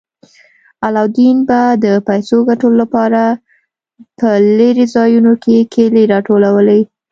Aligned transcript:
علاوالدین 0.85 1.37
به 1.47 1.59
د 1.83 1.85
پیسو 2.07 2.37
ګټلو 2.49 2.75
لپاره 2.81 3.23
په 4.19 4.29
لیرې 4.57 4.85
ځایونو 4.95 5.33
کې 5.43 5.57
کیلې 5.73 6.03
راټولولې. 6.13 6.81